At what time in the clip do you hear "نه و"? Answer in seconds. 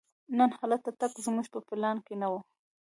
2.21-2.33